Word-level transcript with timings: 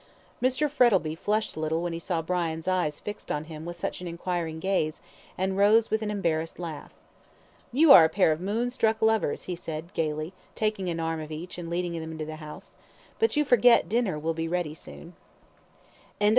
Mr 0.41 0.67
Frettlby 0.67 1.13
flushed 1.13 1.55
a 1.55 1.59
little 1.59 1.83
when 1.83 1.93
he 1.93 1.99
saw 1.99 2.23
Brian's 2.23 2.67
eye 2.67 2.89
fixed 2.89 3.31
on 3.31 3.43
him 3.43 3.65
with 3.65 3.79
such 3.79 4.01
an 4.01 4.07
enquiring 4.07 4.59
gaze, 4.59 5.03
and 5.37 5.59
rose 5.59 5.91
with 5.91 6.01
an 6.01 6.09
embarrassed 6.09 6.57
laugh. 6.57 6.91
"You 7.71 7.91
are 7.91 8.03
a 8.03 8.09
pair 8.09 8.31
of 8.31 8.41
moon 8.41 8.71
struck 8.71 8.99
lovers," 8.99 9.43
he 9.43 9.55
said, 9.55 9.93
gaily, 9.93 10.33
taking 10.55 10.89
an 10.89 10.99
arm 10.99 11.19
of 11.21 11.31
each, 11.31 11.59
and 11.59 11.69
leading 11.69 11.93
them 12.01 12.11
into 12.11 12.25
the 12.25 12.37
house 12.37 12.77
"but 13.19 13.35
you 13.35 13.45
forget 13.45 13.87
dinner 13.89 14.17
will 14.17 14.31
soon 14.35 14.35
be 14.37 14.47
ready." 14.47 14.75